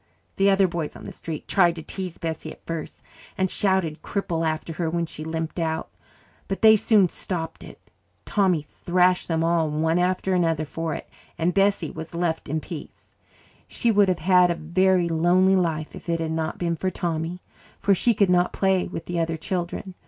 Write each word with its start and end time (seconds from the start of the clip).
The 0.37 0.49
other 0.49 0.67
boys 0.67 0.95
on 0.95 1.03
the 1.03 1.11
street 1.11 1.47
tried 1.47 1.75
to 1.75 1.83
tease 1.83 2.17
Bessie 2.17 2.51
at 2.51 2.65
first 2.65 3.03
and 3.37 3.51
shouted 3.51 4.01
"Cripple!" 4.01 4.43
after 4.43 4.73
her 4.81 4.89
when 4.89 5.05
she 5.05 5.23
limped 5.23 5.59
out. 5.59 5.89
But 6.47 6.63
they 6.63 6.75
soon 6.75 7.07
stopped 7.07 7.63
it. 7.63 7.79
Tommy 8.25 8.63
thrashed 8.63 9.27
them 9.27 9.43
all 9.43 9.69
one 9.69 9.99
after 9.99 10.33
another 10.33 10.65
for 10.65 10.95
it, 10.95 11.07
and 11.37 11.53
Bessie 11.53 11.91
was 11.91 12.15
left 12.15 12.49
in 12.49 12.59
peace. 12.59 13.13
She 13.67 13.91
would 13.91 14.09
have 14.09 14.17
had 14.25 14.49
a 14.49 14.55
very 14.55 15.07
lonely 15.07 15.55
life 15.55 15.95
if 15.95 16.09
it 16.09 16.19
had 16.19 16.31
not 16.31 16.57
been 16.57 16.75
for 16.75 16.89
Tommy, 16.89 17.43
for 17.79 17.93
she 17.93 18.15
could 18.15 18.27
not 18.31 18.53
play 18.53 18.87
with 18.87 19.05
the 19.05 19.19
other 19.19 19.37
children. 19.37 19.93